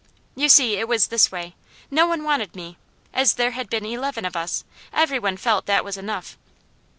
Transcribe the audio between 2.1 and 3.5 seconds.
wanted me; as